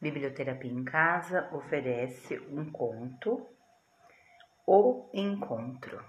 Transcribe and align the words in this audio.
Biblioterapia 0.00 0.70
em 0.70 0.84
Casa 0.84 1.48
oferece 1.52 2.38
um 2.52 2.70
conto, 2.70 3.44
O 4.64 5.10
Encontro. 5.12 6.00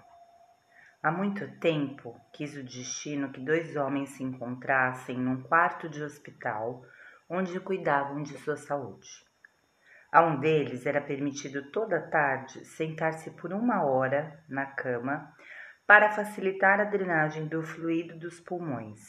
Há 1.02 1.10
muito 1.10 1.58
tempo 1.58 2.14
quis 2.32 2.56
o 2.56 2.62
destino 2.62 3.32
que 3.32 3.40
dois 3.40 3.74
homens 3.74 4.10
se 4.10 4.22
encontrassem 4.22 5.18
num 5.18 5.42
quarto 5.42 5.88
de 5.88 6.04
hospital 6.04 6.84
onde 7.28 7.58
cuidavam 7.58 8.22
de 8.22 8.38
sua 8.38 8.56
saúde. 8.56 9.08
A 10.12 10.22
um 10.22 10.38
deles 10.38 10.86
era 10.86 11.00
permitido 11.00 11.72
toda 11.72 12.00
tarde 12.00 12.64
sentar-se 12.64 13.32
por 13.32 13.52
uma 13.52 13.82
hora 13.82 14.40
na 14.48 14.66
cama 14.66 15.34
para 15.84 16.12
facilitar 16.12 16.80
a 16.80 16.84
drenagem 16.84 17.48
do 17.48 17.60
fluido 17.60 18.16
dos 18.16 18.38
pulmões. 18.38 19.00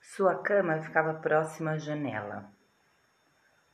Sua 0.00 0.40
cama 0.42 0.80
ficava 0.80 1.14
próxima 1.14 1.72
à 1.72 1.78
janela. 1.78 2.59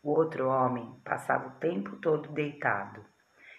O 0.07 0.11
outro 0.11 0.49
homem 0.49 1.01
passava 1.05 1.49
o 1.49 1.59
tempo 1.59 1.97
todo 1.97 2.29
deitado. 2.29 3.05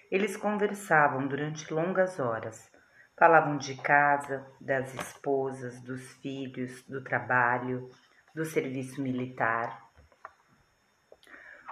Eles 0.10 0.38
conversavam 0.38 1.28
durante 1.28 1.74
longas 1.74 2.22
horas. 2.22 2.72
Falavam 3.20 3.58
de 3.58 3.76
casa, 3.76 4.48
das 4.62 4.94
esposas, 4.94 5.82
dos 5.82 6.10
filhos, 6.22 6.84
do 6.84 7.04
trabalho, 7.04 7.90
do 8.34 8.46
serviço 8.46 9.02
militar. 9.02 9.90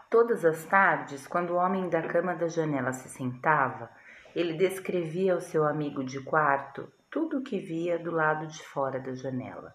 Todas 0.09 0.43
as 0.43 0.65
tardes, 0.65 1.25
quando 1.25 1.51
o 1.51 1.55
homem 1.55 1.87
da 1.87 2.01
cama 2.01 2.35
da 2.35 2.49
janela 2.49 2.91
se 2.91 3.07
sentava, 3.07 3.89
ele 4.35 4.55
descrevia 4.57 5.35
ao 5.35 5.39
seu 5.39 5.65
amigo 5.65 6.03
de 6.03 6.21
quarto 6.21 6.91
tudo 7.09 7.37
o 7.37 7.43
que 7.43 7.59
via 7.59 7.97
do 7.97 8.11
lado 8.11 8.45
de 8.45 8.61
fora 8.61 8.99
da 8.99 9.15
janela. 9.15 9.73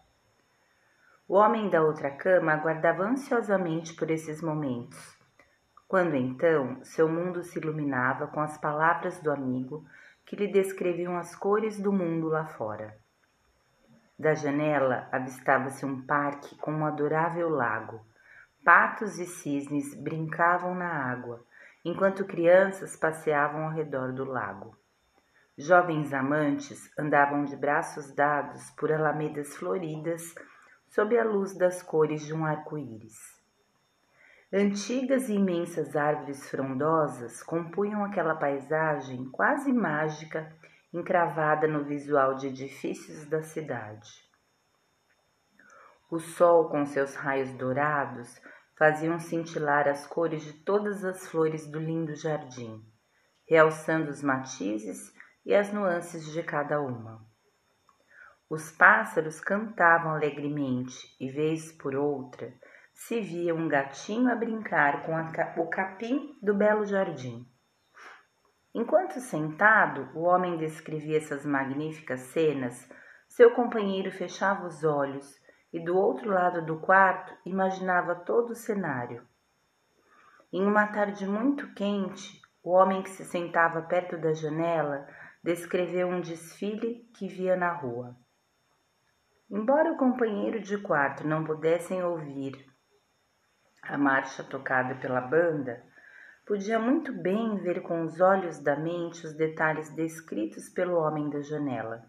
O 1.31 1.37
homem 1.37 1.71
da 1.71 1.81
outra 1.81 2.11
cama 2.11 2.55
aguardava 2.55 3.05
ansiosamente 3.05 3.95
por 3.95 4.11
esses 4.11 4.43
momentos, 4.43 5.17
quando 5.87 6.17
então 6.17 6.83
seu 6.83 7.09
mundo 7.09 7.45
se 7.45 7.57
iluminava 7.57 8.27
com 8.27 8.41
as 8.41 8.59
palavras 8.59 9.21
do 9.21 9.31
amigo 9.31 9.85
que 10.27 10.35
lhe 10.35 10.49
descreviam 10.49 11.17
as 11.17 11.37
cores 11.37 11.81
do 11.81 11.93
mundo 11.93 12.27
lá 12.27 12.47
fora. 12.47 12.99
Da 14.19 14.35
janela 14.35 15.09
avistava-se 15.13 15.87
um 15.87 16.05
parque 16.05 16.57
com 16.57 16.73
um 16.73 16.85
adorável 16.85 17.49
lago. 17.49 18.05
Patos 18.65 19.21
e 19.21 19.25
cisnes 19.25 19.95
brincavam 19.95 20.75
na 20.75 21.13
água, 21.13 21.47
enquanto 21.85 22.25
crianças 22.25 22.97
passeavam 22.97 23.67
ao 23.67 23.71
redor 23.71 24.13
do 24.13 24.25
lago. 24.25 24.77
Jovens 25.57 26.13
amantes 26.13 26.91
andavam 26.99 27.45
de 27.45 27.55
braços 27.55 28.13
dados 28.13 28.69
por 28.73 28.91
alamedas 28.91 29.57
floridas 29.57 30.35
sob 30.91 31.17
a 31.17 31.25
luz 31.25 31.57
das 31.57 31.83
cores 31.83 32.27
de 32.27 32.35
um 32.35 32.45
arco-íris. 32.45 33.17
Antigas 34.53 35.29
e 35.29 35.35
imensas 35.35 35.95
árvores 35.95 36.51
frondosas 36.51 37.45
compunham 37.45 38.05
aquela 38.05 38.35
paisagem 38.35 39.25
quase 39.31 39.73
mágica 39.73 40.53
encravada 40.93 41.69
no 41.69 41.85
visual 41.85 42.35
de 42.35 42.49
edifícios 42.49 43.25
da 43.27 43.41
cidade. 43.41 44.11
O 46.11 46.19
sol, 46.19 46.69
com 46.69 46.85
seus 46.85 47.15
raios 47.15 47.53
dourados, 47.53 48.43
faziam 48.77 49.21
cintilar 49.21 49.87
as 49.87 50.09
cores 50.09 50.43
de 50.43 50.53
todas 50.53 51.05
as 51.05 51.29
flores 51.29 51.71
do 51.71 51.79
lindo 51.79 52.17
jardim, 52.17 52.85
realçando 53.49 54.11
os 54.11 54.21
matizes 54.25 55.15
e 55.47 55.55
as 55.55 55.73
nuances 55.73 56.33
de 56.33 56.43
cada 56.43 56.81
uma. 56.81 57.30
Os 58.51 58.73
pássaros 58.73 59.39
cantavam 59.39 60.11
alegremente 60.11 61.15
e, 61.21 61.31
vez 61.31 61.71
por 61.71 61.95
outra, 61.95 62.53
se 62.93 63.21
via 63.21 63.55
um 63.55 63.69
gatinho 63.69 64.29
a 64.29 64.35
brincar 64.35 65.07
com 65.07 65.17
a, 65.17 65.55
o 65.57 65.69
capim 65.69 66.37
do 66.43 66.53
belo 66.53 66.85
jardim. 66.85 67.49
Enquanto 68.75 69.21
sentado, 69.21 70.11
o 70.19 70.23
homem 70.23 70.57
descrevia 70.57 71.19
essas 71.19 71.47
magníficas 71.47 72.23
cenas, 72.23 72.91
seu 73.29 73.53
companheiro 73.55 74.11
fechava 74.11 74.67
os 74.67 74.83
olhos 74.83 75.41
e 75.73 75.79
do 75.79 75.97
outro 75.97 76.29
lado 76.29 76.67
do 76.67 76.81
quarto 76.81 77.33
imaginava 77.47 78.17
todo 78.17 78.51
o 78.51 78.57
cenário. 78.57 79.25
Em 80.53 80.67
uma 80.67 80.89
tarde 80.89 81.25
muito 81.25 81.73
quente, 81.73 82.43
o 82.65 82.73
homem 82.73 83.01
que 83.01 83.11
se 83.11 83.25
sentava 83.25 83.81
perto 83.83 84.19
da 84.19 84.35
janela 84.35 85.07
descreveu 85.41 86.09
um 86.09 86.21
desfile 86.21 87.09
que 87.15 87.29
via 87.29 87.55
na 87.55 87.73
rua. 87.73 88.17
Embora 89.51 89.91
o 89.91 89.97
companheiro 89.97 90.61
de 90.61 90.79
quarto 90.79 91.27
não 91.27 91.43
pudessem 91.43 92.05
ouvir 92.05 92.65
a 93.83 93.99
marcha 93.99 94.45
tocada 94.45 94.95
pela 94.95 95.21
banda, 95.21 95.83
podia 96.47 96.79
muito 96.79 97.13
bem 97.13 97.57
ver 97.57 97.83
com 97.83 98.05
os 98.05 98.21
olhos 98.21 98.61
da 98.61 98.77
mente 98.77 99.27
os 99.27 99.35
detalhes 99.35 99.93
descritos 99.93 100.69
pelo 100.69 100.97
homem 100.97 101.29
da 101.29 101.41
janela. 101.41 102.09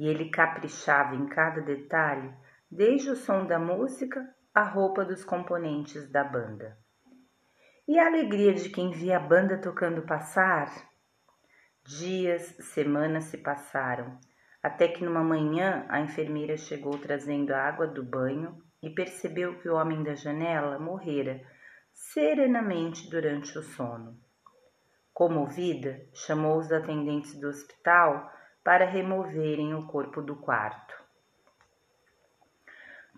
E 0.00 0.06
ele 0.06 0.30
caprichava 0.30 1.14
em 1.14 1.26
cada 1.26 1.60
detalhe, 1.60 2.32
desde 2.70 3.10
o 3.10 3.16
som 3.16 3.44
da 3.44 3.58
música 3.58 4.34
à 4.54 4.62
roupa 4.62 5.04
dos 5.04 5.22
componentes 5.22 6.10
da 6.10 6.24
banda. 6.24 6.78
E 7.86 7.98
a 7.98 8.06
alegria 8.06 8.54
de 8.54 8.70
quem 8.70 8.90
via 8.90 9.18
a 9.18 9.20
banda 9.20 9.58
tocando 9.58 10.00
passar? 10.06 10.72
Dias, 11.84 12.56
semanas 12.60 13.24
se 13.24 13.36
passaram 13.36 14.18
até 14.62 14.88
que 14.88 15.04
numa 15.04 15.22
manhã 15.22 15.86
a 15.88 16.00
enfermeira 16.00 16.56
chegou 16.56 16.98
trazendo 16.98 17.52
a 17.52 17.62
água 17.62 17.86
do 17.86 18.02
banho 18.02 18.56
e 18.82 18.90
percebeu 18.90 19.58
que 19.58 19.68
o 19.68 19.74
homem 19.74 20.02
da 20.02 20.14
janela 20.14 20.78
morrera 20.78 21.40
serenamente 21.92 23.08
durante 23.10 23.58
o 23.58 23.62
sono. 23.62 24.18
Comovida, 25.12 26.00
chamou 26.14 26.58
os 26.58 26.70
atendentes 26.70 27.38
do 27.40 27.48
hospital 27.48 28.32
para 28.62 28.84
removerem 28.84 29.74
o 29.74 29.86
corpo 29.86 30.22
do 30.22 30.36
quarto. 30.36 30.94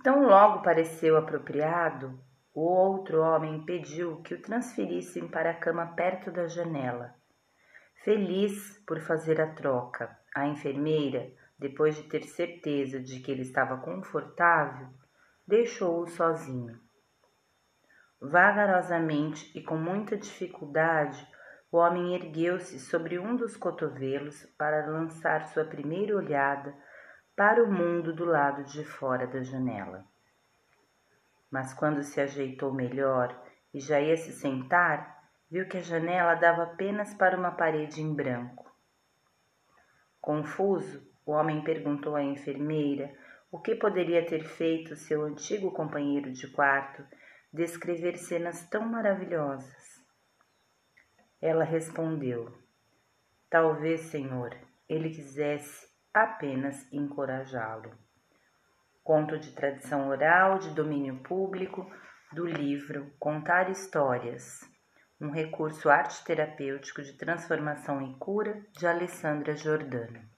Tão 0.02 0.26
logo 0.26 0.62
pareceu 0.62 1.16
apropriado, 1.16 2.18
o 2.54 2.62
outro 2.62 3.20
homem 3.20 3.64
pediu 3.64 4.22
que 4.22 4.34
o 4.34 4.40
transferissem 4.40 5.28
para 5.28 5.50
a 5.50 5.54
cama 5.54 5.94
perto 5.94 6.30
da 6.30 6.46
janela. 6.48 7.14
Feliz 8.02 8.78
por 8.86 8.98
fazer 9.00 9.38
a 9.42 9.46
troca, 9.52 10.18
a 10.34 10.46
enfermeira, 10.46 11.30
depois 11.58 11.96
de 11.96 12.04
ter 12.04 12.22
certeza 12.22 12.98
de 12.98 13.20
que 13.20 13.30
ele 13.30 13.42
estava 13.42 13.76
confortável, 13.76 14.88
deixou-o 15.46 16.06
sozinho. 16.06 16.80
Vagarosamente 18.18 19.52
e 19.54 19.62
com 19.62 19.76
muita 19.76 20.16
dificuldade, 20.16 21.26
o 21.70 21.76
homem 21.76 22.14
ergueu-se 22.14 22.80
sobre 22.80 23.18
um 23.18 23.36
dos 23.36 23.54
cotovelos 23.54 24.46
para 24.56 24.86
lançar 24.86 25.44
sua 25.48 25.66
primeira 25.66 26.16
olhada 26.16 26.74
para 27.36 27.62
o 27.62 27.70
mundo 27.70 28.14
do 28.14 28.24
lado 28.24 28.64
de 28.64 28.82
fora 28.82 29.26
da 29.26 29.42
janela. 29.42 30.06
Mas 31.50 31.74
quando 31.74 32.02
se 32.02 32.18
ajeitou 32.18 32.72
melhor 32.72 33.38
e 33.74 33.78
já 33.78 34.00
ia 34.00 34.16
se 34.16 34.32
sentar, 34.32 35.19
viu 35.50 35.66
que 35.66 35.78
a 35.78 35.82
janela 35.82 36.36
dava 36.36 36.62
apenas 36.62 37.12
para 37.14 37.36
uma 37.36 37.50
parede 37.50 38.00
em 38.00 38.14
branco. 38.14 38.70
Confuso, 40.20 41.04
o 41.26 41.32
homem 41.32 41.64
perguntou 41.64 42.14
à 42.14 42.22
enfermeira 42.22 43.12
o 43.50 43.58
que 43.58 43.74
poderia 43.74 44.24
ter 44.24 44.44
feito 44.44 44.94
seu 44.94 45.22
antigo 45.22 45.72
companheiro 45.72 46.30
de 46.32 46.46
quarto 46.52 47.04
descrever 47.52 48.16
cenas 48.16 48.68
tão 48.68 48.86
maravilhosas. 48.86 50.00
Ela 51.42 51.64
respondeu: 51.64 52.56
Talvez, 53.48 54.02
senhor, 54.02 54.56
ele 54.88 55.10
quisesse 55.10 55.88
apenas 56.14 56.86
encorajá-lo. 56.92 57.90
Conto 59.02 59.36
de 59.36 59.52
tradição 59.52 60.08
oral, 60.08 60.60
de 60.60 60.70
domínio 60.74 61.20
público, 61.24 61.90
do 62.32 62.46
livro 62.46 63.12
Contar 63.18 63.68
Histórias 63.68 64.69
um 65.20 65.30
recurso 65.30 65.90
arte 65.90 66.24
terapêutico 66.24 67.02
de 67.02 67.12
transformação 67.12 68.00
e 68.00 68.14
cura 68.14 68.64
de 68.72 68.86
Alessandra 68.86 69.54
Giordano. 69.54 70.29